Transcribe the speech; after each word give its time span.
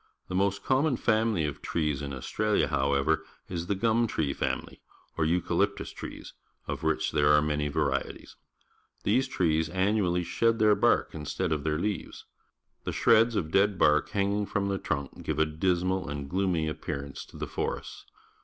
The 0.29 0.33
most 0.35 0.63
common 0.63 0.97
family 0.97 1.45
of 1.45 1.61
trees 1.61 2.01
in 2.01 2.11
Australia, 2.11 2.69
however, 2.69 3.23
is 3.47 3.67
the 3.67 3.75
gum 3.75 4.07
tree 4.07 4.33
family, 4.33 4.81
or 5.15 5.25
eucalyi^tus 5.25 5.93
trees, 5.93 6.33
of 6.67 6.81
which 6.81 7.11
there 7.11 7.31
are 7.31 7.39
man}' 7.39 7.71
varieties. 7.71 8.35
These 9.03 9.27
trees 9.27 9.69
annually 9.69 10.23
sjied_jjieir— 10.23 10.79
bark 10.81 11.11
.iiistead_ 11.11 11.51
of 11.51 11.63
their 11.63 11.77
^lga^'es. 11.77 12.23
The 12.83 12.91
shreds 12.93 13.35
of 13.35 13.51
dead 13.51 13.77
bark 13.77 14.09
hang 14.09 14.33
ing 14.35 14.45
from 14.47 14.69
the 14.69 14.79
trunk 14.79 15.21
give 15.21 15.37
a 15.37 15.45
dismal 15.45 16.09
and 16.09 16.27
gloomy 16.27 16.67
appearance 16.67 17.23
to 17.25 17.37
the 17.37 17.45
forests. 17.45 18.07